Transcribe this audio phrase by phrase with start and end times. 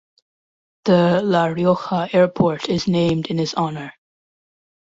[0.85, 3.93] The La Rioja Airport is named in his honor.